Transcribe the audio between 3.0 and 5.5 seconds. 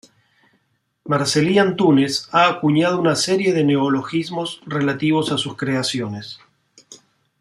serie de neologismos relativos a